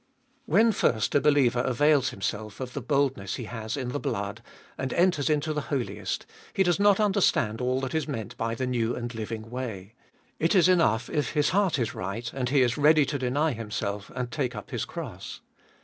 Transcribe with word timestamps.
1. 0.47 0.53
When 0.55 0.71
first 0.71 1.13
a 1.13 1.21
believer 1.21 1.61
avails 1.61 2.09
himself 2.09 2.59
of 2.59 2.73
the 2.73 2.81
boldness 2.81 3.35
He 3.35 3.43
has 3.43 3.77
in 3.77 3.89
the 3.89 3.99
blood, 3.99 4.41
and 4.75 4.91
enters 4.93 5.29
into 5.29 5.53
the 5.53 5.65
Holiest, 5.69 6.25
he 6.53 6.63
does 6.63 6.79
not 6.79 6.99
understand 6.99 7.61
all 7.61 7.79
that 7.81 7.93
is 7.93 8.07
meant 8.07 8.35
by 8.35 8.55
the 8.55 8.65
new 8.65 8.95
and 8.95 9.13
living 9.13 9.51
way. 9.51 9.93
It 10.39 10.55
is 10.55 10.67
enough 10.67 11.07
if 11.07 11.33
his 11.33 11.49
heart 11.49 11.77
is 11.77 11.93
right, 11.93 12.33
and 12.33 12.49
he 12.49 12.63
is 12.63 12.79
ready 12.79 13.05
to 13.05 13.19
deny 13.19 13.51
himself 13.51 14.09
and 14.15 14.31
take 14.31 14.55
up 14.55 14.71
his 14.71 14.85
cross. 14.85 15.41